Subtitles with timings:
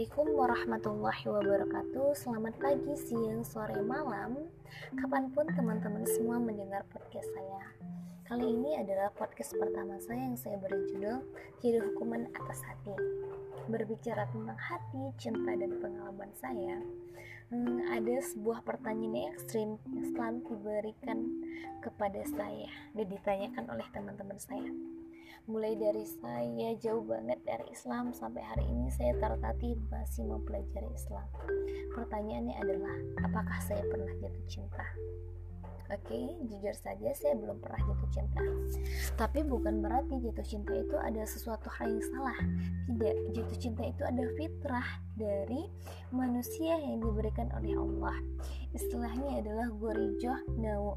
[0.00, 2.16] Assalamualaikum warahmatullahi wabarakatuh.
[2.16, 4.48] Selamat pagi, siang, sore, malam.
[4.96, 7.68] Kapan pun teman-teman semua mendengar podcast saya.
[8.24, 11.20] Kali ini adalah podcast pertama saya yang saya beri judul
[11.60, 12.96] Hidup Hukuman Atas Hati.
[13.68, 16.80] Berbicara tentang hati, cinta, dan pengalaman saya.
[17.52, 21.18] Hmm, Ada sebuah pertanyaan yang ekstrim yang selalu diberikan
[21.84, 24.72] kepada saya Dan ditanyakan oleh teman-teman saya
[25.46, 31.26] mulai dari saya jauh banget dari Islam sampai hari ini saya tertatih masih mempelajari Islam
[31.96, 34.86] pertanyaannya adalah apakah saya pernah jatuh cinta
[35.90, 38.38] Oke, okay, jujur saja saya belum pernah jatuh cinta.
[39.18, 42.38] Tapi bukan berarti jatuh cinta itu ada sesuatu hal yang salah.
[42.86, 44.86] Tidak, jatuh cinta itu ada fitrah
[45.18, 45.66] dari
[46.14, 48.22] manusia yang diberikan oleh Allah.
[48.70, 50.94] Istilahnya adalah gurijoh nawu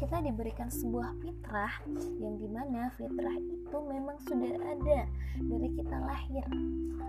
[0.00, 1.84] kita diberikan sebuah fitrah
[2.16, 5.04] yang di mana fitrah itu memang sudah ada
[5.36, 6.44] dari kita lahir.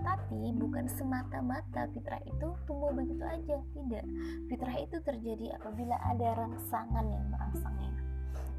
[0.04, 4.04] Tapi bukan semata-mata fitrah itu tumbuh begitu aja tidak.
[4.52, 8.01] Fitrah itu terjadi apabila ada rangsangan yang merangsangnya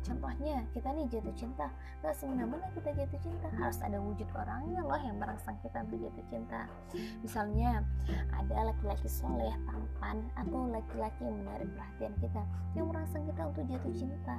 [0.03, 1.67] Contohnya, kita nih jatuh cinta.
[2.03, 3.47] Gak semena-mena kita jatuh cinta.
[3.55, 6.61] Harus ada wujud orangnya loh yang merangsang kita untuk jatuh cinta.
[7.23, 7.87] Misalnya,
[8.35, 12.43] ada laki-laki soleh, tampan, atau laki-laki yang menarik perhatian kita,
[12.75, 14.37] yang merangsang kita untuk jatuh cinta.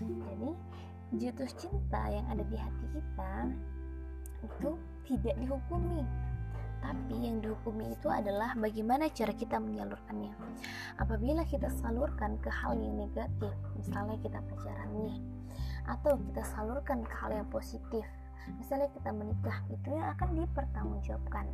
[0.00, 0.50] Jadi,
[1.20, 3.32] jatuh cinta yang ada di hati kita
[4.44, 4.70] itu
[5.06, 6.02] tidak dihukumi
[6.82, 10.32] tapi yang dihukumi itu adalah bagaimana cara kita menyalurkannya.
[11.00, 15.16] Apabila kita salurkan ke hal yang negatif, misalnya kita pacaran nih,
[15.86, 18.04] atau kita salurkan ke hal yang positif,
[18.58, 21.46] misalnya kita menikah, itu yang akan dipertanggungjawabkan.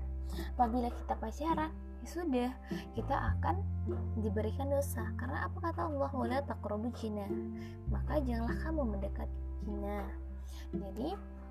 [0.56, 2.50] Apabila kita pacaran, ya sudah,
[2.97, 3.61] kita akan
[4.20, 5.05] diberikan dosa.
[5.20, 6.11] Karena apa kata Allah?
[6.12, 7.28] Wala taqrabu jina.
[7.93, 10.00] Maka janganlah kamu mendekati jina.
[10.73, 11.09] Jadi,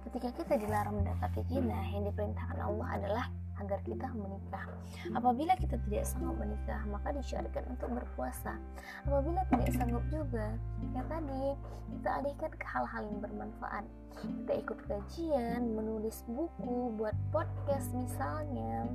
[0.10, 3.26] ketika kita dilarang mendekati jina, yang diperintahkan Allah adalah
[3.62, 4.66] agar kita menikah.
[5.14, 8.58] Apabila kita tidak sanggup menikah, maka disyariatkan untuk berpuasa.
[9.06, 10.58] Apabila tidak sanggup juga,
[10.92, 11.54] ya tadi
[11.98, 13.86] kita alihkan ke hal-hal yang bermanfaat.
[14.22, 18.90] Kita ikut kajian, menulis buku, buat podcast misalnya,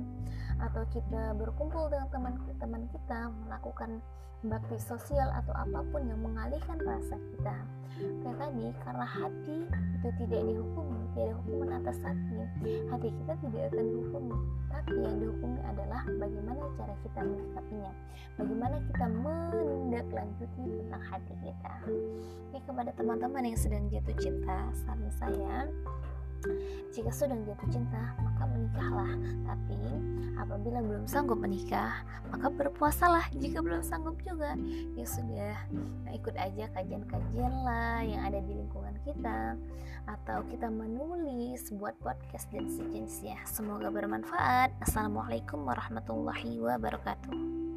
[0.61, 4.01] atau kita berkumpul dengan teman-teman kita, melakukan
[4.45, 7.57] bakti sosial atau apa pun yang mengalihkan rasa kita.
[7.97, 9.57] Kayak tadi, karena hati
[9.97, 12.39] itu tidak dihukumi, tidak hukuman atas hati,
[12.93, 14.37] hati kita tidak akan dihukumi.
[14.69, 17.91] Tapi yang dihukumi adalah bagaimana cara kita menyikapinya,
[18.37, 21.73] bagaimana kita menindaklanjuti tentang hati kita.
[22.53, 25.65] Oke, kepada teman-teman yang sedang jatuh cinta, saran saya
[26.93, 29.11] jika sudah jatuh cinta, maka menikahlah.
[29.45, 29.79] Tapi
[30.37, 32.01] apabila belum sanggup menikah,
[32.33, 33.29] maka berpuasalah.
[33.37, 34.57] Jika belum sanggup juga,
[34.97, 39.57] ya sudah, nah, ikut aja kajian-kajian lah yang ada di lingkungan kita,
[40.09, 43.37] atau kita menulis, buat podcast dan sejenisnya.
[43.45, 44.73] Semoga bermanfaat.
[44.81, 47.76] Assalamualaikum warahmatullahi wabarakatuh.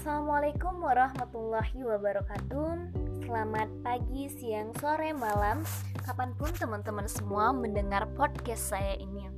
[0.00, 2.72] Assalamualaikum warahmatullahi wabarakatuh.
[3.20, 5.60] Selamat pagi, siang, sore, malam.
[6.00, 9.28] Kapan pun teman-teman semua mendengar podcast saya ini.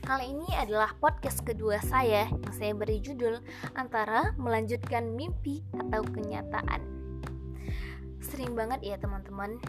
[0.00, 3.44] Kali ini adalah podcast kedua saya Yang saya beri judul
[3.76, 6.80] Antara melanjutkan mimpi atau kenyataan.
[8.24, 9.60] Sering banget ya teman-teman.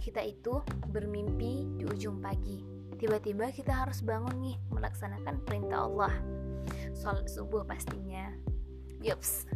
[0.00, 2.64] Kita itu bermimpi di ujung pagi.
[2.96, 6.16] Tiba-tiba kita harus bangun nih Melaksanakan perintah Allah.
[6.96, 8.51] Sholat subuh pastinya
[9.02, 9.50] Yups,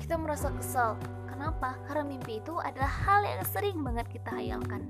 [0.00, 0.96] kita merasa kesal.
[1.28, 1.76] Kenapa?
[1.84, 4.80] Karena mimpi itu adalah hal yang sering banget kita hayalkan.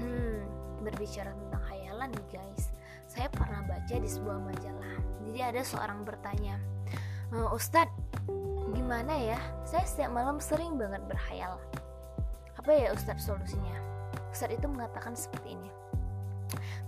[0.00, 0.48] Hmm,
[0.80, 2.72] berbicara tentang hayalan nih guys,
[3.04, 4.96] saya pernah baca di sebuah majalah.
[5.28, 6.56] Jadi ada seorang bertanya,
[7.28, 7.92] e, Ustadz,
[8.72, 9.36] gimana ya?
[9.68, 11.60] Saya setiap malam sering banget berhayal.
[12.56, 13.76] Apa ya Ustadz solusinya?
[14.32, 15.68] Ustadz itu mengatakan seperti ini.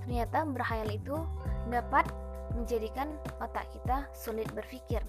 [0.09, 1.21] Ternyata berhayal itu
[1.69, 2.09] dapat
[2.57, 3.13] menjadikan
[3.45, 5.05] otak kita sulit berpikir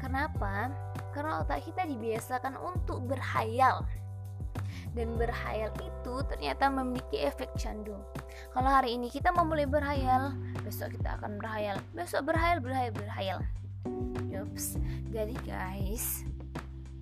[0.00, 0.72] Kenapa?
[1.12, 3.84] Karena otak kita dibiasakan untuk berhayal.
[4.96, 7.94] Dan berhayal itu ternyata memiliki efek candu.
[8.50, 10.34] Kalau hari ini kita memulai berhayal,
[10.66, 13.38] besok kita akan berhayal, besok berhayal, berhayal, berhayal.
[14.26, 14.80] Yups.
[15.14, 16.26] Jadi guys,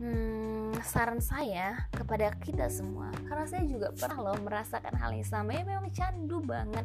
[0.02, 5.56] hmm, saran saya kepada kita semua, karena saya juga pernah loh merasakan hal yang sama,
[5.56, 6.84] ya memang candu banget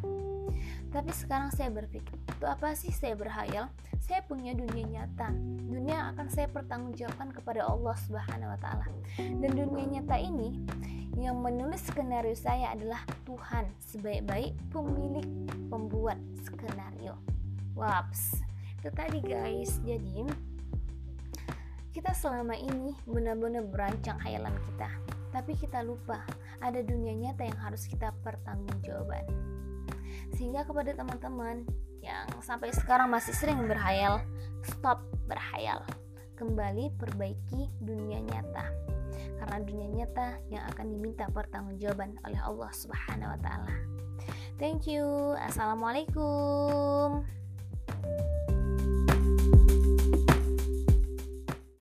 [0.94, 3.66] tapi sekarang saya berpikir, itu apa sih saya berhayal?
[3.98, 5.34] Saya punya dunia nyata.
[5.66, 8.86] Dunia yang akan saya pertanggungjawabkan kepada Allah Subhanahu wa taala.
[9.18, 10.62] Dan dunia nyata ini
[11.18, 15.25] yang menulis skenario saya adalah Tuhan sebaik-baik pemilik
[15.74, 17.18] pembuat skenario.
[17.74, 18.38] Waps.
[18.78, 19.81] Itu tadi guys.
[19.81, 20.30] Jadi
[21.94, 24.90] Kita selama ini benar-benar berancang hayalan kita,
[25.30, 26.25] tapi kita lupa
[26.57, 29.53] ada dunia nyata yang harus kita pertanggungjawabkan.
[30.33, 31.63] Sehingga kepada teman-teman
[32.03, 34.19] yang sampai sekarang masih sering berhayal,
[34.65, 35.80] stop berhayal.
[36.35, 38.68] Kembali perbaiki dunia nyata.
[39.39, 43.75] Karena dunia nyata yang akan diminta pertanggungjawaban oleh Allah Subhanahu wa taala.
[44.57, 45.35] Thank you.
[45.38, 47.43] Assalamualaikum.